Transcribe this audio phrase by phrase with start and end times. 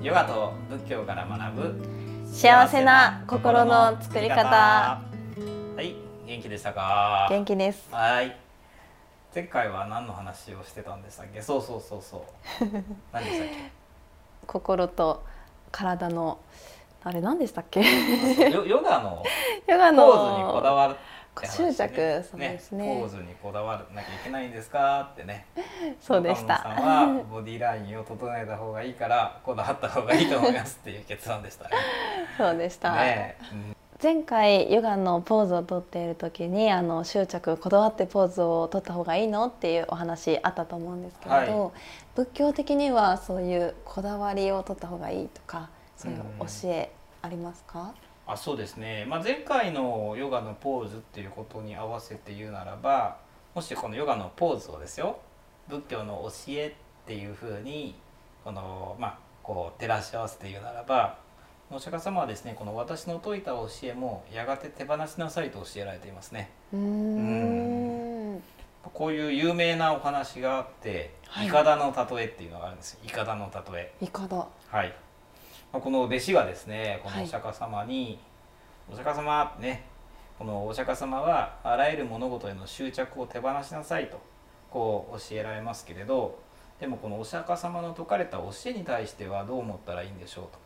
[0.00, 1.84] ヨガと仏教から学ぶ
[2.26, 4.46] 幸せな心の作り方。
[4.46, 5.02] は
[5.82, 5.94] い
[6.26, 7.26] 元気でしたか？
[7.30, 7.88] 元気です。
[7.90, 8.36] はい。
[9.34, 11.40] 前回は何の話をしてたんでしたっけ？
[11.40, 12.64] そうそうそうそう。
[13.12, 13.48] 何でしたっ
[14.46, 15.24] 心と
[15.72, 16.38] 体の
[17.02, 17.82] あれ何でしたっけ？
[17.82, 19.22] けヨヨガの
[19.66, 20.96] ヨガポーズにこだのわる
[21.46, 22.98] 執着そうですね。
[23.00, 25.10] ポーズにこだわらなきゃいけないんですか？
[25.12, 25.46] ってね。
[26.00, 26.58] そうでした。
[26.58, 31.70] さんはボディラインを整えた方がいいからこだわった方がいいと思いますっていう結論でしたね。
[32.36, 33.36] そうでした、ね。
[33.52, 33.76] うん。
[34.00, 41.72] 前回ヨガのポーズをとっている時にあの執着こだわってポーズを取った方がいいのっていうお話あったと思うんですけれど、はい。
[42.14, 46.92] 仏教的にはそういうこだわりを取った方がいいとかそういう教え
[47.22, 47.92] ありますか、
[48.28, 53.16] あそうですね、まあ、前回のヨガのポーズっていうことに合わせて言うならば
[53.54, 55.18] もしこのヨガのポーズをですよ
[55.68, 57.94] 仏教の教えっていうふうに
[58.44, 61.18] この、まあ、こう照らし合わせて言うならば
[61.70, 66.50] お釈迦様はですねこの私の説いた教えもやがて手放しなさいと教えられていますね。
[66.72, 68.42] うーん
[68.94, 73.00] こういう有名なお話があって「はいいかだの例え」っていうのがあるんですよ。
[73.04, 73.92] いかだの例え。
[74.00, 75.07] いかだはい、まあ
[75.72, 77.18] この弟子がですねこはい。
[77.18, 78.18] のお釈迦様に
[78.90, 79.84] 「お釈迦様ね
[80.38, 84.18] このお釈迦様はあらゆる物事への執着を手放しなさい」と
[84.70, 86.38] こう教えられますけれど
[86.80, 90.58] でもこのお釈迦様の説かれた教えに対してはどう思ったらいいんでしょうと。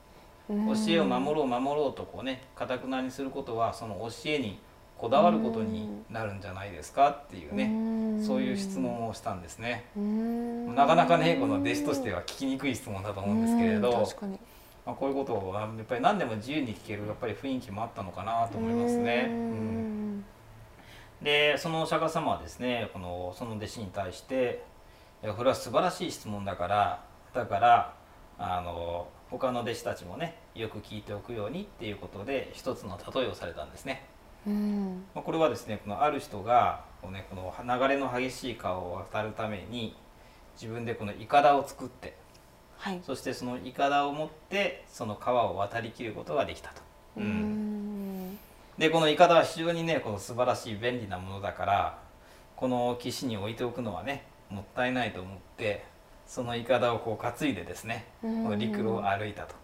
[0.48, 0.56] 教
[0.89, 4.58] えを守ろう守ろうとこうねかたくなにすることはその教えに
[4.98, 9.84] こだわることになるんじゃないですかっていうねねそういう質問をしたんですね。
[9.97, 14.05] 問なかなかねこの弟子としては聞きにくい質問だと思うんですけれど、
[14.85, 19.27] まあ、こういうことをやっぱり何でも自由に聞けるやっぱり雰囲気もあったのかなと思いますね。
[19.29, 20.25] うんん
[21.23, 24.65] でそのお釈迦様はですねこのその弟子に対して
[25.23, 27.95] 「いやこれは素晴らしい質問だからだから
[28.39, 34.05] あの他の弟子たちもねよく聞いておくように」っていうことで一つの例えをされたんですね。
[34.45, 39.97] うんまあ、これはですねこのある人がこう、ね、この流れの激しい川を渡るために
[40.61, 42.17] 自分でこのいかだを作って
[42.83, 43.01] はい。
[43.07, 46.83] そしてそのいかだを持ってその川を渡りきることができたと。
[47.17, 48.39] うーん。
[48.77, 51.98] でこのいかだは非常にねこの素晴らしい便利なものだから
[52.57, 55.85] この岸に置いておくのはねもったいないと思って
[56.27, 58.45] そのいかだをこう担いでですねこうん。
[58.45, 59.55] の陸路を歩いたと。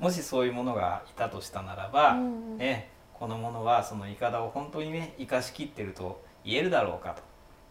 [0.00, 7.22] もしそういうものがいたとしたならば、うんね、このものはそのいかだを本当にね生かしきってると言えるだろうかと、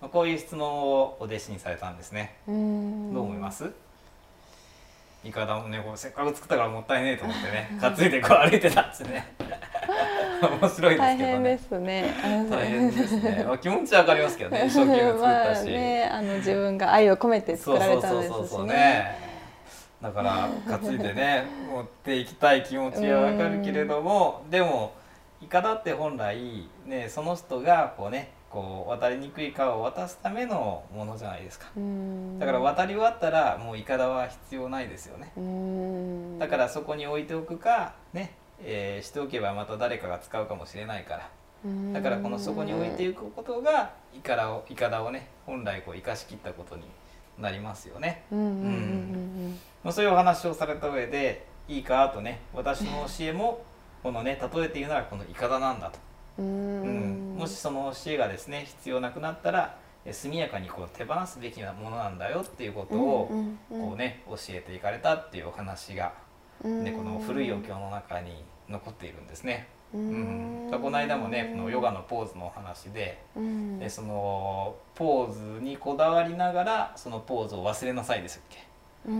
[0.01, 2.35] まあこういう質問をお弟子にされたんですね。
[2.47, 3.13] うん。
[3.13, 3.71] どう思います？
[5.23, 9.33] いかだもねこうせっかく作ったからもったいねえと思ってね担いでこう歩いてたんですね。
[10.61, 11.33] 面白いです大けどね。
[11.33, 12.13] 変ですね。
[12.49, 13.43] 大変ですね。
[13.47, 14.65] まあ、気持ちはわかりますけどね。
[14.67, 15.57] 一生懸命作ったし。
[15.57, 18.75] まあね、あの自分が愛を込めてそう作らそうそうれたんですそうそうしね。
[18.75, 19.33] ね。
[20.03, 24.91] だから担いでね 持っていきたい気持ちはわかるけれどもでも
[25.41, 31.71] イカダって本来ねその人がこうねこう渡りにくい川を渡すためのものじゃないですか。
[31.75, 35.31] うんだから渡り終わったらもうイカダは必要ないですよね。
[35.35, 41.29] うんだからそこに置いておくかね、えーしておけばまた誰かが使うかもしれないから。
[41.93, 46.83] だからこのそこに置いていくことがイカダをイカダをね本来こう生かしきったことに
[47.39, 48.23] なりますよね。
[49.91, 53.63] そういうお話をされた上でいいかとね私の教えも
[54.03, 55.97] このね例えて言うならこのイカダなんだと、
[56.37, 57.35] うん。
[57.37, 63.31] もしその教えがですね必要なくなったらえ速やかにこう手放すべきなものなんだよっていうことを
[63.69, 66.13] こうね教えていかれたっていうお話が、
[66.63, 69.67] うんね、この古いお経の中に残っているんですね。
[69.93, 70.67] ううん。
[70.67, 73.79] ん、この間もねこのヨガのポーズのお話でうん。
[73.79, 78.65] でそのポーズにこだわりながらそのポーズを忘れなさいですっけ、
[79.07, 79.15] うん。
[79.15, 79.19] う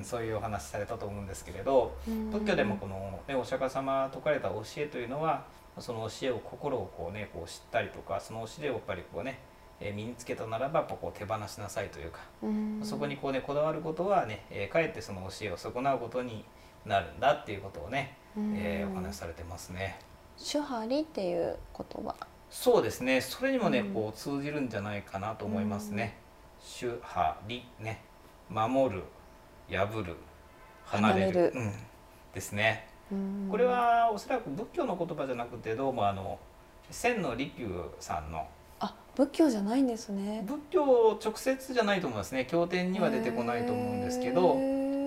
[0.00, 0.02] ん。
[0.04, 2.30] そういうお話されたと思うんですけれどうん。
[2.30, 5.44] 仏教でもこの、ね、お釈迦様が説かれた教えというのは
[5.78, 9.38] その教えを心をこう、ね、こう知ったりとかその教えをやっぱりこう、ね、
[9.80, 12.80] えー身につけたならばやっぱこう手放しなさいというか、うん。
[12.82, 16.44] そこにこう、ね、こだわることはね、えーかえってその教えを損なうことに
[16.84, 19.98] なるんだっていうことをね、えーお話しされてますね。
[20.38, 22.14] 手張りっていう言葉。
[22.50, 23.20] そうですね。
[23.20, 23.94] それにもね、うん。
[23.94, 26.18] こう通じるんじゃないかなと思いますね。
[26.60, 28.02] 主張りね。
[28.50, 29.02] 守る
[29.70, 30.16] 破る
[30.84, 31.32] 離れる。
[31.32, 31.52] 離れる。
[31.54, 31.72] うん、
[32.34, 32.91] ですね。
[33.12, 33.48] うん。
[33.50, 36.38] これはおそらく仏教の言葉じゃなくてどうもあの
[36.90, 37.68] 千の利休
[38.00, 38.46] さんの。
[38.80, 40.44] あ仏教じゃないんですね。
[40.46, 42.44] 仏教直接じゃないと思いますね。
[42.46, 44.56] 経典には出てこないと思うんですけど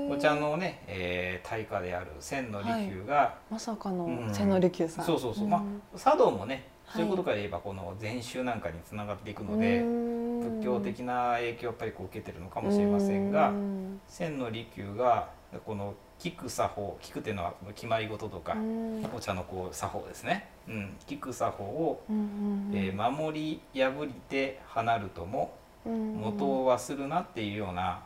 [0.09, 4.33] お茶のね、えー、大家である千の利休が、まさかのうん。
[4.33, 5.49] 千利休さん、そうそうそう、ん。
[5.49, 5.57] ま
[5.95, 7.01] あ茶道もねはい。
[7.01, 10.59] そういうことから言えばこの禅宗なんかにつながっていくので、うん。
[10.59, 14.01] 仏教的な影響をやっぱりこう受けてるのかもしれませんがうん。
[14.07, 15.29] 千の利休が
[15.59, 19.05] この聞く作法聞くっていうのはこの決まり事とかうん。
[19.13, 25.53] お茶のこう作法ですね、うん、聞く作法を、うんうんえー守り破りて離るとも
[25.85, 26.15] うん。
[26.15, 28.01] 元を忘るなっていうような、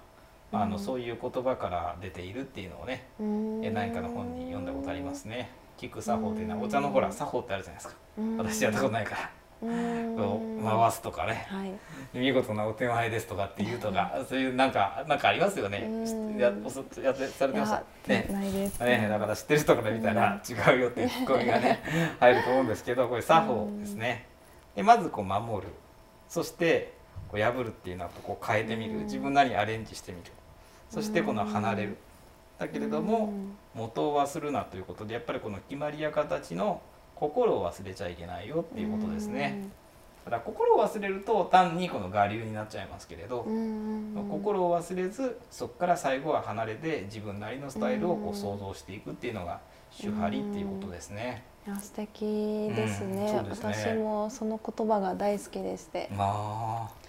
[0.51, 0.83] あのうん。
[0.83, 3.65] そういう言葉から出ているっていうのをね、うん。
[3.65, 5.51] えー何かの本に読んだことありますね。
[5.77, 7.99] 聞く作法っていうのはお茶のほら作法ってあるじゃないですか。
[8.17, 8.37] うん。
[8.37, 9.31] 私やったことないから、
[9.61, 11.73] 回すとかね、はい。
[12.17, 15.85] 見事なお手前ですとかっていうとか、そういうなんかなんかありますよね。
[15.89, 16.37] うん。
[16.37, 18.27] ややってされてましたいね。
[18.29, 18.35] や。
[18.35, 18.79] ないです。
[18.79, 21.81] ね、だから知ってる人から見たら違うよっていうツッコミがね
[22.19, 24.27] 入ると思うんですけどこれ作法ですね。
[24.75, 25.73] でまずこう守る。
[26.29, 26.93] そして
[27.29, 28.99] こう破るっていうのはこう変えてみる。
[28.99, 29.03] うん。
[29.03, 30.31] 自分なりにアレンジしてみる。
[30.89, 31.97] そしてこの離れる。
[32.57, 33.33] だけれども
[33.73, 36.81] 元を忘るなということでやっぱりこの決まりや形の
[37.19, 39.67] 心を忘れちゃいけないよっていうことですね。
[40.25, 44.29] ただ心を忘れると単にこの我流になっちゃいますけれどうんうんうん。
[44.29, 49.59] 心を忘れずそこから最後は離れて自分なりのスタイルをこう想像していくっていうのが
[49.99, 51.43] 手張りっていうことですね。
[51.81, 53.43] 素敵ですね,、うんね。
[53.49, 56.09] 私もその言葉が大好きでして。
[56.15, 56.99] まあ。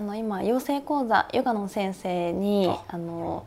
[0.00, 3.46] の今養成講座ヨガの先生にああの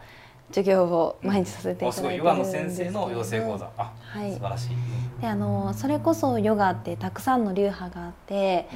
[0.51, 3.69] 授業を毎日させていただいてヨガの先生の養成講座。
[3.77, 4.33] あ、はい。
[4.33, 5.21] 素晴らしい。
[5.21, 8.67] であのそれこそヨガってたくさんの流派があって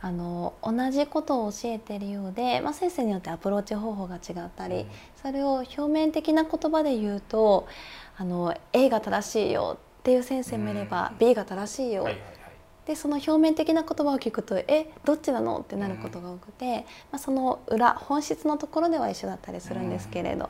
[0.00, 4.86] あの同じことを教えているようで、まあ、先生によってアプローチ方法が違ったり、
[5.20, 7.66] それを表面的な言葉で言うと
[8.16, 11.18] あの A が正しいよっていう先生もいれば、うん。
[11.18, 12.37] B が正しいよ、はいはいはい。
[12.88, 20.48] でその表面的な言葉を聞くと「えどっちなの?」ってなることが多くて、まあ、その裏本質のところでは一緒だったりするんですけれど、っ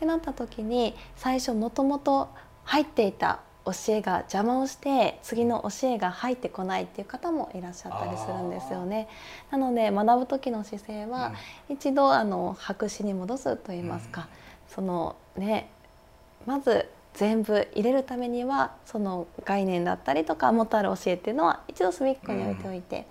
[0.00, 2.30] てなった時に最初もともと
[2.64, 9.06] 入っていた教えが邪魔をして次の教えが入ってこないっていう方もいらっしゃったりするんですよね。
[9.50, 11.32] なので学ぶ時の姿勢は、
[11.68, 14.28] 一度あの白紙に戻すと言いますか、
[14.68, 15.68] そのね
[16.46, 23.06] まず全部入れるためにはその概念だったりとか元ある教えっていうのは一度隅っこに置いておいて、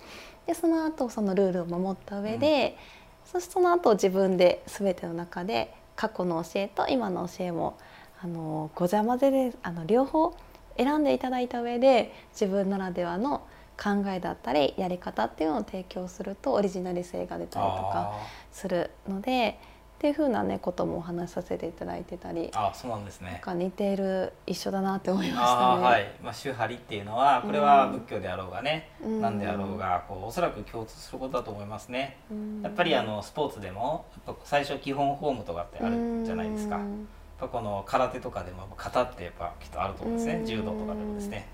[0.46, 2.76] でその後そのルールを守った上で、
[3.24, 7.78] そしてその後自分で全ての中で過去の教えと今の教えも
[8.20, 10.34] あのごちゃ混ぜであの両方
[10.76, 13.46] 選んでいただいた上で自分ならではの
[13.82, 18.12] 考えだったりやり方っていうのを提供するとオリジナリ性が出たりとか
[18.52, 19.58] するので
[19.94, 23.40] っていうふうなねこともお話しさせていただいてたりあそうなんですねなん。
[23.40, 25.82] か似ている一緒だなって思いましたね。
[25.82, 32.16] はい、まあ、宗張りっていうのはこれは仏教であろうがね、うん何であろうがこうおそらく共通することだと思いますね。
[32.30, 34.04] うんやっぱりあのスポーツでも
[34.44, 36.76] 最初基本フォームとかってあるじゃないですか。
[36.76, 37.08] やっうん
[37.40, 40.34] ぱこの空手とかでも型ってやっぱきっとあると思うんですね。
[40.34, 41.46] うん柔道とかでもですね。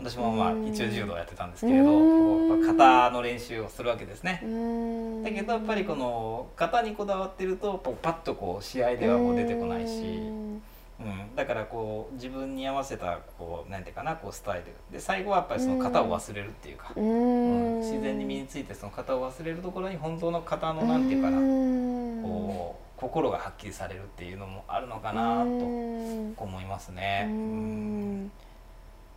[0.00, 4.40] 私もまあうん一応柔道やってたんですけれど、型の練習をするわけですね。
[4.44, 5.22] うん。
[5.24, 10.62] だけどやっぱりこの型にこだわってるとパッとこう試合ではもう出てこないし、うん。
[11.00, 14.66] うん、だからこう自分に合わせたこうなんていうかなこうスタイル。
[14.92, 17.78] で最後はやっぱりその型を忘れるっていうか、ううん。
[17.78, 26.34] ん自然に身についてその型を忘れるところに本当の型のなんていうかな、うんこう心がはっきりされるっていうのもあるのかなとうん。
[26.36, 27.26] 思いますね。
[27.28, 28.30] ううんん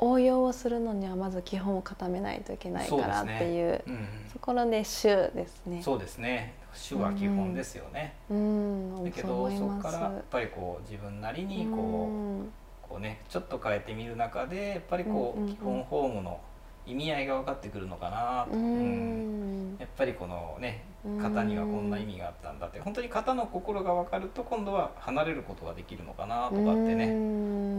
[0.01, 5.81] 応用をするのにはまず基本を固めないといけないからっていううんところで「主」ですね。
[5.81, 8.15] そうですね主は基本ですよね。
[8.30, 9.81] うん、だけそうどそこ。
[9.81, 12.51] からやっぱりこう自分なりにこう、うん
[12.81, 16.42] こうねちょっと変えてみる中でやっぱりこう、うんうんうん基本フォームの
[16.85, 18.47] 意味合いが分かってくるのかな。
[18.52, 19.76] と、ううん。
[19.76, 22.80] んやっぱりこのねうん型にはこんな意味があったんだって。
[22.80, 27.21] 本当に型の心が分かると今度は離れることができるのかなとかってね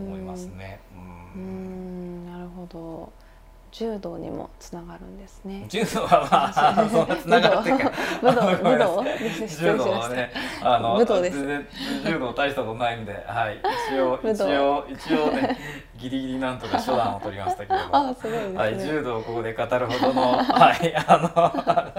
[0.06, 0.80] 思いますね。
[0.92, 0.98] う
[1.34, 2.26] うんん。
[2.26, 3.12] なるほど
[3.72, 5.64] 柔道にもつながるんですね。
[5.68, 8.42] 柔道はまあそんなつながってるか武道。
[8.70, 9.04] 武道
[9.48, 10.30] 失柔道はね
[10.62, 13.60] あの武道柔道大したことないんで、はい、
[13.90, 15.56] 一応 一応一応ね
[15.98, 18.58] ギリギリなんとか初段を取りましたけれど あ、すごいですね。
[18.58, 21.94] はい、柔道をここで語るほどの、 はい、あ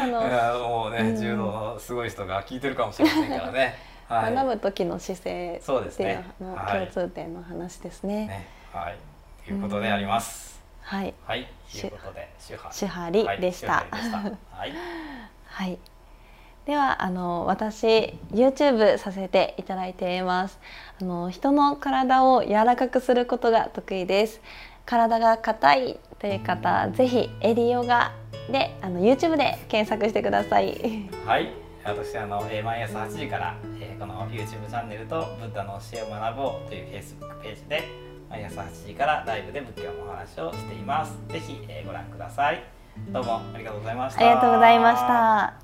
[0.00, 1.16] あのの、いやもうね、うん。
[1.16, 3.74] 柔道のすごい人が聞いてるかもしれませんからね。
[4.08, 6.24] はい、学ぶ時の姿勢っていうそうですね。
[6.38, 8.26] 共通点の話ですね。
[8.26, 8.96] ね、はい、
[9.46, 10.53] ということであります。
[10.94, 12.70] はい、はい、ということで、手法。
[12.70, 13.72] 手張りでした。
[13.72, 14.72] はりでしたはい、
[15.46, 15.78] はい。
[16.66, 20.58] ではあの私 YouTube させていただいています。
[21.00, 24.40] あの人の体を柔らかくすることが得意です。
[24.86, 28.12] 体が硬いという方、ぜひエリヨガ
[28.50, 31.08] であの YouTube で検索してください。
[31.26, 31.52] はい、
[31.84, 41.16] 私あの、えー毎朝8時から、えーこの YouTube チャンネルとブッダの教えを学ぼうという Facebook ページで毎朝8時からライブで仏教のお話をしています。
[41.28, 42.62] ぜひ、えーご覧ください。
[43.08, 44.20] どうもありがとうございました。
[44.20, 45.63] ありがとうございました。